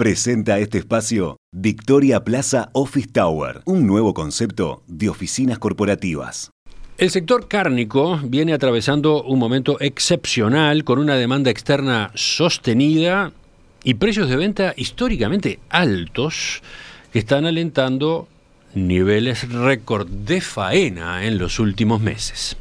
Presenta 0.00 0.58
este 0.58 0.78
espacio 0.78 1.36
Victoria 1.52 2.24
Plaza 2.24 2.70
Office 2.72 3.08
Tower, 3.12 3.60
un 3.66 3.86
nuevo 3.86 4.14
concepto 4.14 4.82
de 4.86 5.10
oficinas 5.10 5.58
corporativas. 5.58 6.52
El 6.96 7.10
sector 7.10 7.48
cárnico 7.48 8.18
viene 8.24 8.54
atravesando 8.54 9.22
un 9.22 9.38
momento 9.38 9.78
excepcional 9.78 10.84
con 10.84 11.00
una 11.00 11.16
demanda 11.16 11.50
externa 11.50 12.12
sostenida 12.14 13.32
y 13.84 13.92
precios 13.92 14.30
de 14.30 14.36
venta 14.36 14.72
históricamente 14.74 15.58
altos 15.68 16.62
que 17.12 17.18
están 17.18 17.44
alentando 17.44 18.26
niveles 18.72 19.52
récord 19.52 20.08
de 20.08 20.40
faena 20.40 21.26
en 21.26 21.36
los 21.36 21.58
últimos 21.58 22.00
meses. 22.00 22.56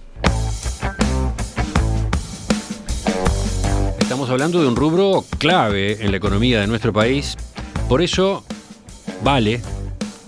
Estamos 4.29 4.43
hablando 4.43 4.61
de 4.61 4.67
un 4.67 4.75
rubro 4.75 5.25
clave 5.39 6.05
en 6.05 6.11
la 6.11 6.17
economía 6.17 6.61
de 6.61 6.67
nuestro 6.67 6.93
país. 6.93 7.35
Por 7.87 8.03
eso, 8.03 8.43
vale, 9.23 9.59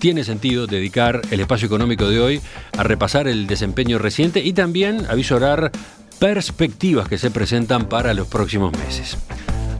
tiene 0.00 0.24
sentido 0.24 0.66
dedicar 0.66 1.22
el 1.30 1.38
espacio 1.38 1.66
económico 1.66 2.10
de 2.10 2.18
hoy 2.18 2.40
a 2.76 2.82
repasar 2.82 3.28
el 3.28 3.46
desempeño 3.46 4.00
reciente 4.00 4.40
y 4.40 4.54
también 4.54 5.06
a 5.08 5.14
visorar 5.14 5.70
perspectivas 6.18 7.06
que 7.06 7.16
se 7.16 7.30
presentan 7.30 7.88
para 7.88 8.12
los 8.12 8.26
próximos 8.26 8.72
meses. 8.72 9.16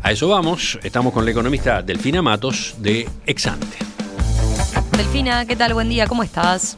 A 0.05 0.13
eso 0.13 0.29
vamos, 0.29 0.79
estamos 0.85 1.13
con 1.13 1.25
la 1.25 1.33
economista 1.33 1.83
Delfina 1.83 2.23
Matos 2.23 2.77
de 2.79 3.09
Exante. 3.27 3.77
Delfina, 4.97 5.45
¿qué 5.47 5.57
tal? 5.57 5.75
Buen 5.75 5.89
día, 5.89 6.07
¿cómo 6.07 6.23
estás? 6.23 6.77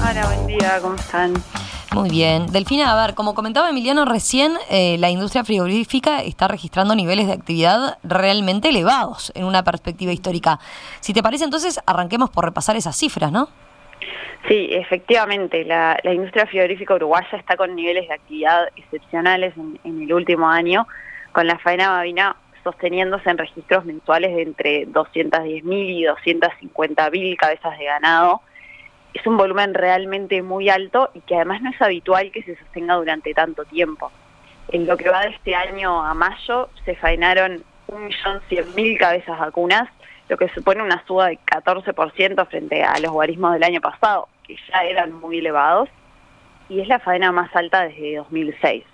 Hola, 0.00 0.24
buen 0.24 0.46
día, 0.46 0.78
¿cómo 0.80 0.94
están? 0.94 1.34
Muy 1.94 2.10
bien. 2.10 2.46
Delfina, 2.46 2.92
a 2.92 3.06
ver, 3.06 3.14
como 3.14 3.34
comentaba 3.34 3.70
Emiliano 3.70 4.04
recién, 4.04 4.52
eh, 4.70 4.96
la 4.98 5.08
industria 5.08 5.42
frigorífica 5.42 6.22
está 6.22 6.46
registrando 6.46 6.94
niveles 6.94 7.26
de 7.26 7.32
actividad 7.32 7.98
realmente 8.02 8.68
elevados 8.68 9.32
en 9.34 9.44
una 9.44 9.64
perspectiva 9.64 10.12
histórica. 10.12 10.58
Si 11.00 11.14
te 11.14 11.22
parece, 11.22 11.44
entonces 11.44 11.80
arranquemos 11.86 12.28
por 12.28 12.44
repasar 12.44 12.76
esas 12.76 12.94
cifras, 12.96 13.32
¿no? 13.32 13.48
Sí, 14.48 14.68
efectivamente, 14.70 15.64
la, 15.64 15.98
industria 16.04 16.46
frigorífica 16.46 16.94
uruguaya 16.94 17.36
está 17.38 17.56
con 17.56 17.74
niveles 17.74 18.06
de 18.08 18.14
actividad 18.14 18.68
excepcionales 18.76 19.56
en, 19.56 19.78
en 19.84 20.02
el 20.02 20.12
último 20.12 20.48
año, 20.48 20.86
con 21.32 21.46
la 21.46 21.58
faena 21.58 21.90
babina 21.90 22.36
sosteniéndose 22.64 23.30
en 23.30 23.38
registros 23.38 23.84
mensuales 23.86 24.34
de 24.34 24.42
entre 24.42 24.86
210.000 24.88 25.62
y 25.64 26.04
250.000 26.04 27.36
cabezas 27.36 27.78
de 27.78 27.84
ganado 27.84 28.42
es 29.14 29.26
un 29.26 29.36
volumen 29.36 29.74
realmente 29.74 30.42
muy 30.42 30.68
alto 30.68 31.10
y 31.14 31.20
que 31.20 31.36
además 31.36 31.62
no 31.62 31.70
es 31.70 31.80
habitual 31.80 32.30
que 32.30 32.42
se 32.42 32.56
sostenga 32.56 32.94
durante 32.94 33.34
tanto 33.34 33.64
tiempo. 33.64 34.10
En 34.68 34.86
lo 34.86 34.96
que 34.96 35.08
va 35.08 35.22
de 35.22 35.30
este 35.30 35.54
año 35.54 36.04
a 36.04 36.14
mayo 36.14 36.68
se 36.84 36.94
faenaron 36.94 37.64
1.100.000 37.88 38.98
cabezas 38.98 39.38
vacunas, 39.38 39.88
lo 40.28 40.36
que 40.36 40.48
supone 40.50 40.82
una 40.82 41.02
suba 41.06 41.28
de 41.28 41.38
14% 41.38 42.46
frente 42.48 42.82
a 42.82 42.98
los 42.98 43.12
guarismos 43.12 43.54
del 43.54 43.62
año 43.62 43.80
pasado, 43.80 44.28
que 44.46 44.56
ya 44.70 44.82
eran 44.84 45.12
muy 45.12 45.38
elevados, 45.38 45.88
y 46.68 46.80
es 46.80 46.88
la 46.88 46.98
faena 46.98 47.32
más 47.32 47.54
alta 47.56 47.84
desde 47.84 48.16
2006. 48.16 48.84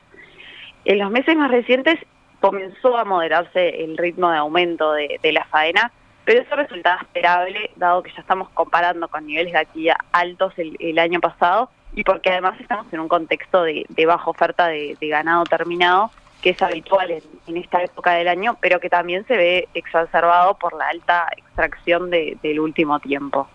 En 0.84 0.98
los 0.98 1.10
meses 1.10 1.36
más 1.36 1.50
recientes 1.50 1.98
comenzó 2.40 2.96
a 2.96 3.04
moderarse 3.04 3.82
el 3.82 3.96
ritmo 3.96 4.30
de 4.30 4.38
aumento 4.38 4.92
de, 4.92 5.18
de 5.20 5.32
la 5.32 5.44
faena, 5.46 5.90
pero 6.24 6.40
eso 6.40 6.56
resultaba 6.56 7.00
esperable, 7.02 7.70
dado 7.76 8.02
que 8.02 8.10
ya 8.12 8.20
estamos 8.20 8.48
comparando 8.50 9.08
con 9.08 9.26
niveles 9.26 9.52
de 9.52 9.58
actividad 9.58 9.96
altos 10.12 10.52
el, 10.56 10.98
año 10.98 11.20
pasado 11.20 11.70
y 11.94 12.02
porque 12.02 12.30
además 12.30 12.58
estamos 12.60 12.92
en 12.92 13.00
un 13.00 13.08
contexto 13.08 13.62
de, 13.62 13.86
baja 14.06 14.30
oferta 14.30 14.68
de, 14.68 14.96
ganado 15.00 15.44
terminado, 15.44 16.10
que 16.40 16.50
es 16.50 16.62
habitual 16.62 17.10
en, 17.10 17.56
esta 17.56 17.82
época 17.82 18.12
del 18.12 18.28
año, 18.28 18.56
pero 18.60 18.80
que 18.80 18.88
también 18.88 19.26
se 19.26 19.36
ve 19.36 19.68
exacerbado 19.74 20.54
por 20.54 20.74
la 20.76 20.88
alta 20.88 21.28
extracción 21.36 22.10
del 22.10 22.60
último 22.60 22.98
tiempo. 23.00 23.48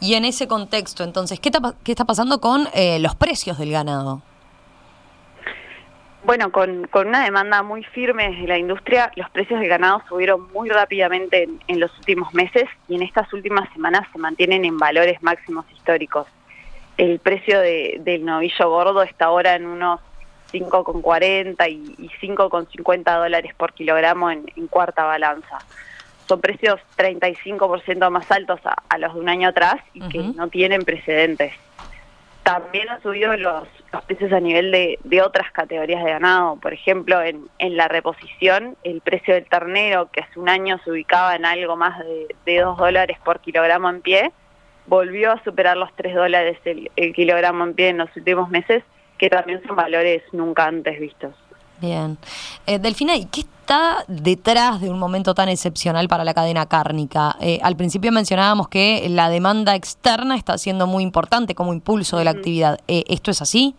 Y 0.00 0.14
en 0.14 0.24
ese 0.24 0.48
contexto, 0.48 1.04
entonces, 1.04 1.38
¿qué 1.38 1.50
está, 1.50 1.74
qué 1.84 1.92
está 1.92 2.06
pasando 2.06 2.40
con 2.40 2.66
eh, 2.72 2.98
los 2.98 3.14
precios 3.14 3.58
del 3.58 3.70
ganado? 3.70 4.22
Bueno, 6.24 6.52
con, 6.52 6.88
una 6.94 7.24
demanda 7.24 7.62
muy 7.62 7.82
firme 7.82 8.30
desde 8.30 8.46
la 8.46 8.56
industria, 8.56 9.10
los 9.16 9.28
precios 9.30 9.58
del 9.58 9.68
ganado 9.68 10.02
subieron 10.08 10.52
muy 10.52 10.68
rápidamente 10.68 11.48
en, 11.66 11.80
los 11.80 11.96
últimos 11.98 12.32
meses 12.32 12.68
y 12.88 12.94
en 12.94 13.02
estas 13.02 13.32
últimas 13.32 13.68
semanas 13.72 14.06
se 14.12 14.18
mantienen 14.18 14.64
en 14.64 14.78
valores 14.78 15.20
máximos 15.22 15.64
históricos. 15.72 16.28
El 16.96 17.18
precio 17.18 17.58
del 17.58 18.24
novillo 18.24 18.70
gordo 18.70 19.02
está 19.02 19.24
ahora 19.26 19.56
en 19.56 19.66
unos 19.66 20.00
5,40 20.52 21.70
y, 21.70 22.08
5,50 22.20 23.18
dólares 23.18 23.52
por 23.56 23.72
kilogramo 23.72 24.30
en, 24.30 24.44
cuarta 24.68 25.04
balanza. 25.04 25.58
Son 26.28 26.40
precios 26.40 26.78
35% 26.98 28.10
más 28.10 28.30
altos 28.30 28.60
a, 28.64 28.98
los 28.98 29.14
de 29.14 29.20
un 29.20 29.28
año 29.28 29.48
atrás 29.48 29.80
y 29.92 30.08
que 30.08 30.18
no 30.18 30.48
tienen 30.48 30.82
precedentes. 30.82 31.52
También 32.42 32.88
han 32.88 33.00
subido 33.02 33.36
los, 33.36 33.68
precios 34.06 34.32
a 34.32 34.40
nivel 34.40 34.72
de, 34.72 35.22
otras 35.22 35.50
categorías 35.52 36.02
de 36.04 36.10
ganado. 36.10 36.56
Por 36.56 36.72
ejemplo, 36.72 37.20
en, 37.22 37.76
la 37.76 37.88
reposición, 37.88 38.76
el 38.82 39.00
precio 39.00 39.34
del 39.34 39.46
ternero, 39.46 40.10
que 40.10 40.22
hace 40.22 40.40
un 40.40 40.48
año 40.48 40.78
se 40.84 40.90
ubicaba 40.90 41.36
en 41.36 41.44
algo 41.44 41.76
más 41.76 41.98
de, 42.00 42.34
de 42.44 42.60
2 42.60 42.76
dólares 42.78 43.18
por 43.24 43.40
kilogramo 43.40 43.88
en 43.90 44.02
pie, 44.02 44.32
volvió 44.86 45.32
a 45.32 45.42
superar 45.44 45.76
los 45.76 45.94
3 45.94 46.14
dólares 46.14 46.58
el 46.64 47.12
kilogramo 47.14 47.64
en 47.64 47.74
pie 47.74 47.88
en 47.90 47.98
los 47.98 48.14
últimos 48.16 48.50
meses, 48.50 48.82
que 49.18 49.30
también 49.30 49.62
son 49.64 49.76
valores 49.76 50.22
nunca 50.32 50.66
antes 50.66 50.98
vistos. 50.98 51.41
Bien. 51.82 52.16
Eh, 52.64 52.78
Delfina, 52.78 53.16
¿y 53.16 53.26
qué 53.26 53.40
está 53.40 54.04
detrás 54.06 54.80
de 54.80 54.88
un 54.88 55.00
momento 55.00 55.34
tan 55.34 55.48
excepcional 55.48 56.06
para 56.06 56.22
la 56.22 56.32
cadena 56.32 56.66
cárnica? 56.66 57.34
Eh, 57.40 57.58
al 57.60 57.76
principio 57.76 58.12
mencionábamos 58.12 58.68
que 58.68 59.04
la 59.10 59.28
demanda 59.28 59.74
externa 59.74 60.36
está 60.36 60.58
siendo 60.58 60.86
muy 60.86 61.02
importante 61.02 61.56
como 61.56 61.72
impulso 61.72 62.18
de 62.18 62.24
la 62.24 62.30
actividad. 62.30 62.78
Eh, 62.86 63.02
¿Esto 63.08 63.32
es 63.32 63.42
así? 63.42 63.74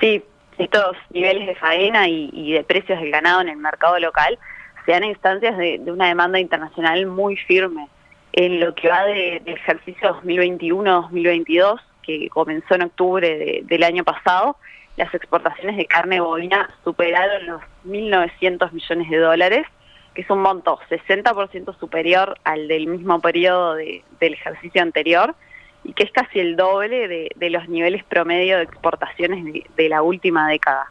Sí, 0.00 0.24
estos 0.56 0.96
niveles 1.10 1.46
de 1.46 1.54
faena 1.56 2.08
y, 2.08 2.52
de 2.52 2.64
precios 2.64 2.98
del 2.98 3.10
ganado 3.10 3.42
en 3.42 3.50
el 3.50 3.58
mercado 3.58 3.98
local 3.98 4.38
se 4.86 4.92
dan 4.92 5.04
instancias 5.04 5.58
de, 5.58 5.82
una 5.86 6.08
demanda 6.08 6.40
internacional 6.40 7.04
muy 7.04 7.36
firme. 7.36 7.88
En 8.32 8.60
lo 8.60 8.74
que 8.74 8.88
va 8.88 9.04
del 9.04 9.46
ejercicio 9.46 10.20
2021-2022, 10.22 11.80
que 12.02 12.30
comenzó 12.30 12.76
en 12.76 12.82
octubre 12.82 13.62
del 13.62 13.82
año 13.82 14.04
pasado, 14.04 14.56
las 14.96 15.12
exportaciones 15.14 15.76
de 15.76 15.86
carne 15.86 16.20
bovina 16.20 16.70
superaron 16.84 17.46
los 17.46 17.62
1.900 17.86 18.72
millones 18.72 19.10
de 19.10 19.18
dólares, 19.18 19.66
que 20.14 20.22
es 20.22 20.30
un 20.30 20.40
monto 20.40 20.78
60% 20.88 21.78
superior 21.78 22.38
al 22.44 22.68
del 22.68 22.86
mismo 22.86 23.20
periodo 23.20 23.74
del 23.74 24.02
ejercicio 24.20 24.80
anterior 24.82 25.34
y 25.82 25.92
que 25.92 26.04
es 26.04 26.12
casi 26.12 26.38
el 26.38 26.56
doble 26.56 27.08
de, 27.08 27.50
los 27.50 27.68
niveles 27.68 28.04
promedio 28.04 28.56
de 28.56 28.62
exportaciones 28.62 29.64
de, 29.76 29.88
la 29.88 30.02
última 30.02 30.48
década. 30.48 30.86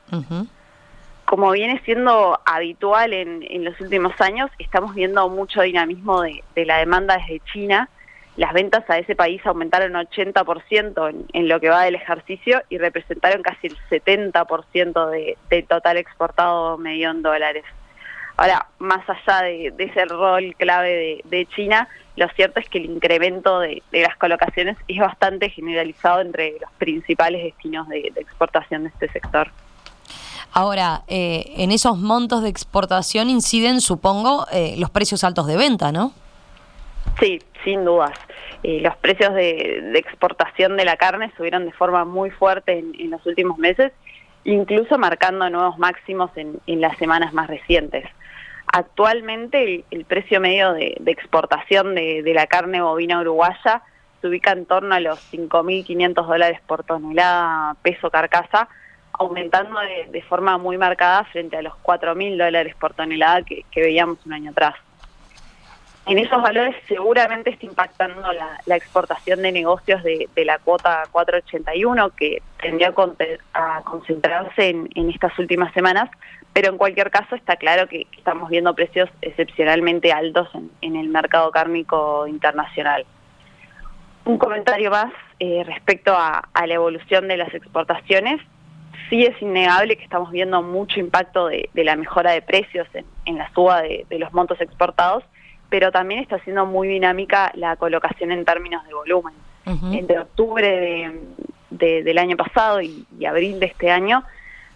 Como 1.26 1.52
viene 1.52 1.82
siendo 1.86 2.40
habitual 2.46 3.14
en, 3.14 3.64
los 3.64 3.80
últimos 3.80 4.20
años, 4.20 4.52
estamos 4.60 4.94
viendo 4.94 5.28
mucho 5.30 5.62
dinamismo 5.62 6.22
de 6.22 6.66
la 6.66 6.78
demanda 6.78 7.18
desde 7.18 7.40
China, 7.52 7.90
las 8.36 8.54
ventas 8.54 8.90
a 8.90 8.98
ese 8.98 9.16
país 9.16 9.46
aumentaron 9.46 9.94
80% 9.94 11.10
en, 11.10 11.26
en 11.34 11.48
lo 11.48 11.60
que 11.60 11.70
va 11.70 11.84
del 11.84 11.96
ejercicio 11.96 12.64
y 12.70 12.78
representaron 12.78 13.44
casi 13.44 13.68
el 13.68 13.78
70% 13.90 15.10
de, 15.10 15.38
del 15.50 15.68
total 15.68 15.98
exportado 15.98 16.78
medio 16.78 17.12
en 17.12 17.22
dólares. 17.22 17.64
Ahora, 18.36 18.68
más 18.80 19.08
allá 19.08 19.44
de, 19.44 19.74
ese 19.78 20.06
rol 20.06 20.56
clave 20.58 21.22
de, 21.24 21.46
China, 21.56 21.88
lo 22.16 22.28
cierto 22.30 22.60
es 22.60 22.68
que 22.68 22.80
el 22.80 22.86
incremento 22.86 23.60
de, 23.60 23.84
las 23.92 24.18
colocaciones 24.18 24.78
es 24.88 25.00
bastante 25.00 25.50
generalizado 25.50 26.22
entre 26.22 26.54
los 26.60 26.72
principales 26.80 27.44
destinos 27.44 27.88
de, 27.90 28.12
exportación 28.16 28.84
de 28.84 28.90
este 28.90 29.10
sector. 29.10 29.52
Ahora, 30.52 31.04
eh, 31.08 31.54
en 31.58 31.72
esos 31.72 31.98
montos 31.98 32.44
de 32.44 32.50
exportación 32.50 33.30
inciden, 33.30 33.82
supongo, 33.82 34.48
eh, 34.52 34.76
los 34.78 34.90
precios 34.90 35.24
altos 35.24 35.48
de 35.48 35.58
venta, 35.58 35.92
¿no? 35.92 36.14
Sí, 37.20 37.40
sin 37.64 37.86
dudas. 37.86 38.12
Eh, 38.64 38.80
los 38.82 38.96
precios 38.98 39.34
de, 39.34 39.92
exportación 39.96 40.78
de 40.78 40.86
la 40.86 40.98
carne 40.98 41.32
subieron 41.36 41.66
de 41.66 41.72
forma 41.72 42.06
muy 42.06 42.32
fuerte 42.32 42.80
en, 42.80 43.10
los 43.10 43.26
últimos 43.26 43.58
meses, 43.58 43.92
incluso 44.46 44.98
marcando 44.98 45.50
nuevos 45.50 45.78
máximos 45.78 46.32
en, 46.36 46.82
las 46.82 46.98
semanas 46.98 47.34
más 47.34 47.48
recientes. 47.48 48.06
Actualmente 48.68 49.84
el, 49.92 50.06
precio 50.06 50.40
medio 50.40 50.74
de, 50.74 50.96
exportación 51.06 51.94
de, 51.96 52.24
la 52.34 52.48
carne 52.48 52.82
bovina 52.82 53.20
uruguaya 53.20 53.84
se 54.22 54.28
ubica 54.28 54.52
en 54.52 54.66
torno 54.66 54.96
a 54.96 55.02
los 55.02 55.20
5.500 55.34 56.26
dólares 56.26 56.60
por 56.66 56.84
tonelada 56.84 57.76
peso 57.84 58.10
carcasa, 58.10 58.70
aumentando 59.12 59.80
de, 60.10 60.22
forma 60.24 60.58
muy 60.58 60.78
marcada 60.78 61.26
frente 61.26 61.58
a 61.58 61.62
los 61.62 61.74
4.000 61.84 62.38
dólares 62.38 62.76
por 62.80 62.94
tonelada 62.94 63.44
que 63.44 63.64
veíamos 63.76 64.26
un 64.26 64.34
año 64.34 64.52
atrás 64.52 64.76
en 66.06 66.20
esos 66.20 66.42
valores 66.42 66.76
seguramente 66.88 67.52
está 67.52 67.66
impactando 67.66 68.22
la, 68.66 68.76
exportación 68.76 69.42
de 69.42 69.52
negocios 69.52 70.04
de, 70.04 70.28
la 70.44 70.60
cuota 70.60 71.04
481 71.12 72.10
que 72.10 72.42
tendría 72.62 72.94
a 73.54 73.82
concentrarse 73.84 74.70
en, 74.70 75.10
estas 75.10 75.38
últimas 75.40 75.74
semanas, 75.74 76.10
pero 76.52 76.70
en 76.70 76.78
cualquier 76.78 77.10
caso 77.10 77.36
está 77.36 77.56
claro 77.56 77.88
que 77.88 78.08
estamos 78.18 78.50
viendo 78.50 78.76
precios 78.76 79.10
excepcionalmente 79.22 80.12
altos 80.12 80.50
en, 80.82 80.96
el 80.96 81.08
mercado 81.08 81.52
cárnico 81.52 82.28
internacional. 82.28 83.06
Un 84.26 84.38
comentario 84.38 84.92
más 84.92 85.14
eh, 85.40 85.64
respecto 85.66 86.14
a, 86.16 86.48
la 86.54 86.74
evolución 86.74 87.28
de 87.28 87.38
las 87.38 87.54
exportaciones. 87.54 88.42
Sí 89.10 89.26
es 89.26 89.42
innegable 89.42 89.98
que 89.98 90.04
estamos 90.04 90.32
viendo 90.32 90.62
mucho 90.62 91.00
impacto 91.00 91.48
de, 91.48 91.70
la 91.74 91.96
mejora 91.96 92.32
de 92.32 92.42
precios 92.42 92.88
en, 93.26 93.38
la 93.38 93.52
suba 93.54 93.82
de, 93.82 94.06
los 94.12 94.34
montos 94.34 94.60
exportados, 94.62 95.24
pero 95.74 95.92
también 95.92 96.22
está 96.22 96.38
siendo 96.44 96.68
muy 96.68 96.88
dinámica 96.88 97.52
la 97.56 97.76
colocación 97.78 98.32
en 98.32 98.46
términos 98.46 98.86
de 98.86 98.94
volumen. 98.94 99.34
Entre 99.92 100.20
octubre 100.20 101.12
del 101.72 102.18
año 102.20 102.38
pasado 102.38 102.80
y 102.80 103.26
abril 103.26 103.60
de 103.60 103.66
este 103.66 103.90
año, 103.90 104.24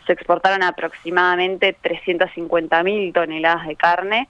se 0.07 0.13
exportaron 0.13 0.63
aproximadamente 0.63 1.75
350.000 1.83 3.13
toneladas 3.13 3.67
de 3.67 3.75
carne, 3.75 4.27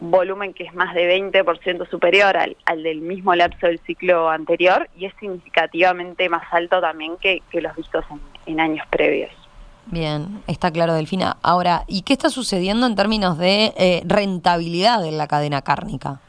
volumen 0.00 0.54
que 0.54 0.64
es 0.64 0.74
más 0.74 0.94
de 0.94 1.14
20% 1.20 1.86
superior 1.90 2.38
al, 2.38 2.82
del 2.82 3.02
mismo 3.02 3.34
lapso 3.34 3.66
del 3.66 3.78
ciclo 3.80 4.30
anterior 4.30 4.88
y 4.96 5.04
es 5.04 5.12
significativamente 5.20 6.30
más 6.30 6.50
alto 6.52 6.80
también 6.80 7.18
que, 7.18 7.42
los 7.52 7.76
vistos 7.76 8.06
en, 8.46 8.60
años 8.60 8.86
previos. 8.88 9.30
Bien, 9.90 10.42
está 10.46 10.70
claro, 10.70 10.92
Delfina. 10.92 11.38
Ahora, 11.42 11.84
¿y 11.86 12.02
qué 12.02 12.12
está 12.12 12.28
sucediendo 12.28 12.86
en 12.86 12.94
términos 12.94 13.38
de 13.38 13.72
eh, 13.78 14.02
rentabilidad 14.04 15.04
en 15.06 15.16
la 15.16 15.26
cadena 15.26 15.62
cárnica? 15.62 16.20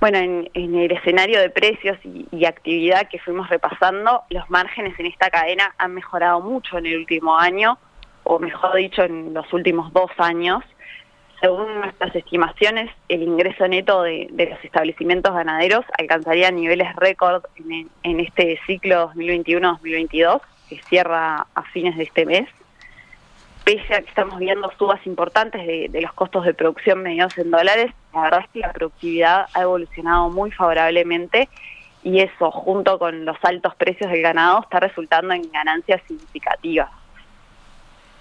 Bueno, 0.00 0.18
en, 0.18 0.50
el 0.54 0.92
escenario 0.92 1.40
de 1.40 1.50
precios 1.50 1.98
y, 2.04 2.44
actividad 2.44 3.08
que 3.08 3.18
fuimos 3.18 3.48
repasando, 3.48 4.22
los 4.30 4.48
márgenes 4.50 4.98
en 4.98 5.06
esta 5.06 5.30
cadena 5.30 5.74
han 5.78 5.94
mejorado 5.94 6.40
mucho 6.40 6.78
en 6.78 6.86
el 6.86 6.98
último 6.98 7.38
año, 7.38 7.78
o 8.24 8.38
mejor 8.38 8.74
dicho, 8.76 9.02
en 9.02 9.34
los 9.34 9.50
últimos 9.52 9.92
dos 9.92 10.10
años. 10.18 10.62
Según 11.40 11.80
nuestras 11.80 12.14
estimaciones, 12.16 12.90
el 13.08 13.22
ingreso 13.22 13.66
neto 13.68 14.02
de, 14.02 14.28
los 14.30 14.64
establecimientos 14.64 15.34
ganaderos 15.34 15.84
alcanzaría 15.98 16.50
niveles 16.50 16.94
récord 16.96 17.44
en, 17.56 17.88
en 18.02 18.20
este 18.20 18.58
ciclo 18.66 19.10
2021-2022, 19.14 20.40
que 20.68 20.80
cierra 20.88 21.46
a 21.54 21.62
fines 21.72 21.96
de 21.96 22.04
este 22.04 22.26
mes 22.26 22.48
pese 23.64 23.94
a 23.94 24.02
que 24.02 24.08
estamos 24.08 24.38
viendo 24.38 24.70
subas 24.78 25.04
importantes 25.06 25.66
de, 25.66 26.00
los 26.00 26.12
costos 26.12 26.44
de 26.44 26.54
producción 26.54 27.02
medidos 27.02 27.36
en 27.38 27.50
dólares, 27.50 27.92
la 28.12 28.22
verdad 28.22 28.40
es 28.40 28.50
que 28.50 28.60
la 28.60 28.72
productividad 28.72 29.46
ha 29.54 29.62
evolucionado 29.62 30.28
muy 30.30 30.50
favorablemente 30.50 31.48
y 32.02 32.20
eso, 32.20 32.50
junto 32.50 32.98
con 32.98 33.24
los 33.24 33.38
altos 33.42 33.74
precios 33.76 34.10
del 34.10 34.20
ganado, 34.20 34.60
está 34.60 34.78
resultando 34.78 35.32
en 35.32 35.50
ganancias 35.50 36.02
significativas. 36.06 36.90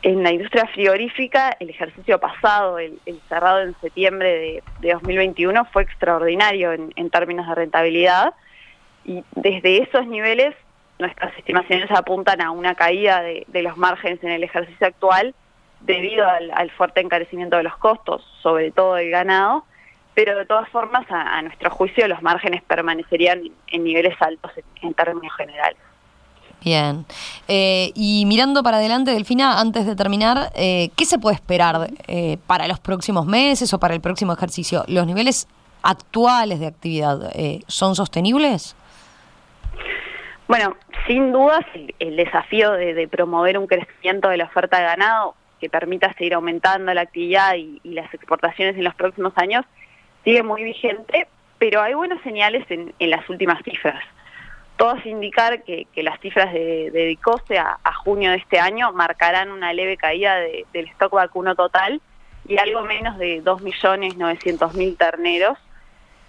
En 0.01 0.23
la 0.23 0.31
industria 0.31 0.65
frigorífica, 0.67 1.55
el 1.59 1.69
ejercicio 1.69 2.17
pasado, 2.19 2.79
el, 2.79 2.99
cerrado 3.27 3.61
en 3.61 3.75
septiembre 3.81 4.61
de, 4.81 4.93
2021, 4.93 5.65
fue 5.65 5.83
extraordinario 5.83 6.71
en, 6.71 7.09
términos 7.09 7.47
de 7.47 7.55
rentabilidad 7.55 8.33
y 9.03 9.23
desde 9.35 9.83
esos 9.83 10.07
niveles 10.07 10.55
nuestras 10.99 11.37
estimaciones 11.37 11.89
apuntan 11.91 12.41
a 12.41 12.51
una 12.51 12.75
caída 12.75 13.21
de, 13.21 13.45
los 13.61 13.77
márgenes 13.77 14.23
en 14.23 14.31
el 14.31 14.43
ejercicio 14.43 14.87
actual 14.87 15.33
debido 15.81 16.25
al, 16.27 16.71
fuerte 16.71 17.01
encarecimiento 17.01 17.57
de 17.57 17.63
los 17.63 17.75
costos, 17.77 18.23
sobre 18.41 18.71
todo 18.71 18.95
del 18.95 19.09
ganado, 19.09 19.65
pero 20.13 20.37
de 20.37 20.45
todas 20.45 20.69
formas, 20.69 21.05
a, 21.09 21.41
nuestro 21.41 21.69
juicio, 21.71 22.07
los 22.07 22.21
márgenes 22.21 22.61
permanecerían 22.63 23.41
en 23.67 23.83
niveles 23.83 24.15
altos 24.21 24.51
en, 24.81 24.93
términos 24.93 25.35
generales. 25.35 25.79
Bien. 26.63 27.05
Eh, 27.49 27.91
y 27.95 28.25
mirando 28.25 28.63
para 28.63 28.77
adelante, 28.77 29.11
Delfina, 29.11 29.59
antes 29.59 29.85
de 29.85 29.97
terminar, 29.97 30.53
eh, 30.55 30.91
¿qué 30.95 31.03
se 31.05 31.19
puede 31.19 31.35
esperar 31.35 31.89
eh, 32.07 32.37
para 32.47 32.67
los 32.67 32.79
próximos 32.79 33.25
meses 33.25 33.73
o 33.73 33.79
para 33.79 33.93
el 33.93 33.99
próximo 33.99 34.31
ejercicio? 34.31 34.85
¿Los 34.87 35.05
niveles 35.05 35.49
actuales 35.81 36.61
de 36.61 36.67
actividad 36.67 37.33
son 37.67 37.95
sostenibles? 37.95 38.77
Bueno, 40.55 40.77
sin 41.07 41.31
dudas 41.31 41.65
el, 41.97 42.15
desafío 42.15 42.73
de, 42.73 43.07
promover 43.07 43.57
un 43.57 43.65
crecimiento 43.65 44.29
de 44.29 44.37
la 44.37 44.43
oferta 44.43 44.77
de 44.77 44.83
ganado 44.83 45.33
que 45.59 45.67
permita 45.67 46.13
seguir 46.13 46.35
aumentando 46.35 46.93
la 46.93 47.01
actividad 47.01 47.55
y, 47.55 47.81
las 47.85 48.13
exportaciones 48.13 48.75
en 48.77 48.83
los 48.83 48.93
próximos 48.93 49.33
años 49.35 49.65
sigue 50.23 50.43
muy 50.43 50.63
vigente, 50.63 51.27
pero 51.57 51.81
hay 51.81 51.95
buenas 51.95 52.21
señales 52.21 52.69
en, 52.69 52.93
las 52.99 53.27
últimas 53.31 53.63
cifras. 53.63 53.99
Todas 54.77 55.03
indicar 55.07 55.63
que, 55.63 55.87
las 55.95 56.19
cifras 56.19 56.53
de, 56.53 56.91
de 56.91 57.05
Dicose 57.05 57.57
a, 57.57 57.79
junio 58.03 58.29
de 58.29 58.37
este 58.37 58.59
año 58.59 58.93
marcarán 58.93 59.49
una 59.49 59.73
leve 59.73 59.97
caída 59.97 60.35
del 60.35 60.85
stock 60.89 61.13
vacuno 61.13 61.55
total 61.55 61.99
y 62.47 62.59
algo 62.59 62.83
menos 62.83 63.17
de 63.17 63.43
2.900.000 63.43 64.97
terneros. 64.99 65.57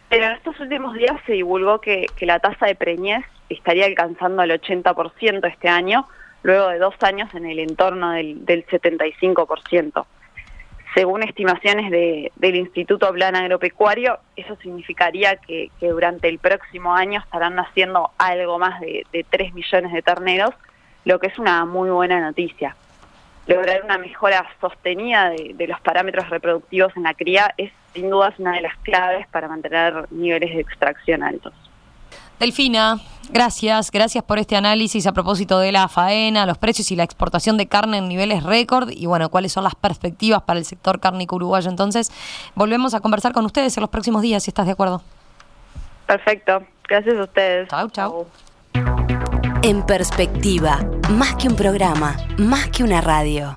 Pero 0.09 0.25
en 0.25 0.33
estos 0.33 0.59
últimos 0.61 0.95
días 0.95 1.21
se 1.27 1.33
divulgó 1.33 1.83
que, 1.83 2.07
que 2.17 2.25
la 2.25 2.39
tasa 2.39 2.65
de 2.65 2.75
preñez 2.75 3.23
estaría 3.49 3.87
alcanzando 3.87 4.43
el 4.43 4.51
80% 4.51 5.47
este 5.51 5.69
año, 5.69 6.07
luego 6.43 6.69
de 6.69 6.79
dos 6.79 6.95
años 7.01 7.33
en 7.35 7.47
el 7.47 7.59
entorno 7.59 8.13
del, 8.13 8.45
75%. 8.47 10.07
Según 10.95 11.25
estimaciones 11.25 11.91
del 11.91 12.55
Instituto 12.55 13.13
Plan 13.13 13.35
Agropecuario, 13.35 14.19
eso 14.37 14.57
significaría 14.63 15.37
que, 15.37 15.71
durante 15.81 16.29
el 16.29 16.39
próximo 16.39 16.95
año 16.95 17.21
estarán 17.21 17.57
naciendo 17.57 18.11
algo 18.17 18.61
más 18.61 18.81
de, 18.81 19.27
3 19.29 19.55
millones 19.55 19.93
de 19.93 20.03
terneros, 20.03 20.55
lo 21.05 21.19
que 21.19 21.27
es 21.27 21.39
una 21.39 21.65
muy 21.65 21.91
buena 21.91 22.21
noticia. 22.21 22.77
Lograr 23.47 23.83
una 23.85 23.99
mejora 23.99 24.47
sostenida 24.61 25.31
de, 25.31 25.67
los 25.67 25.81
parámetros 25.81 26.31
reproductivos 26.31 26.97
en 26.97 27.03
la 27.03 27.15
cría 27.15 27.53
es 27.57 27.73
sin 27.93 28.09
duda 28.09 28.33
una 28.39 28.53
de 28.53 28.61
las 28.61 28.77
claves 28.79 29.27
para 29.29 29.49
mantener 29.49 30.07
niveles 30.13 30.55
de 30.55 30.61
extracción 30.61 31.23
altos. 31.23 31.53
Delfina, 32.39 32.99
gracias, 33.31 33.91
gracias 33.91 34.25
por 34.25 34.39
este 34.39 34.57
análisis 34.57 35.07
a 35.07 35.13
propósito 35.13 35.59
de 35.59 35.73
la 35.73 35.89
faena, 35.89 36.47
los 36.47 36.59
precios 36.59 36.91
y 36.91 36.97
la 36.97 37.05
exportación 37.05 37.57
de 37.57 37.67
carne 37.67 37.99
en 37.99 38.09
niveles 38.09 38.43
récord 38.43 38.91
y 38.91 39.07
bueno, 39.07 39.29
cuáles 39.29 39.53
son 39.53 39.65
las 39.65 39.75
perspectivas 39.75 40.43
para 40.43 40.59
el 40.59 40.65
sector 40.65 41.01
cárnico 41.01 41.37
uruguayo. 41.37 41.71
Entonces, 41.71 42.11
volvemos 42.55 42.95
a 42.95 43.01
conversar 43.01 43.33
con 43.33 43.45
ustedes 43.45 43.77
en 43.77 43.83
los 43.83 43.91
próximos 43.91 44.23
días, 44.23 44.43
si 44.43 44.51
estás 44.51 44.67
de 44.67 44.73
acuerdo. 44.73 45.03
Perfecto, 46.07 46.63
gracias 46.89 47.17
a 47.17 47.23
ustedes. 47.23 47.69
Chau, 47.69 47.91
chau. 47.91 48.27
En 49.63 49.85
perspectiva, 49.87 50.81
más 51.11 51.35
que 51.37 51.49
un 51.49 51.57
programa, 51.57 52.17
más 52.39 52.69
que 52.69 52.85
una 52.85 53.01
radio. 53.01 53.57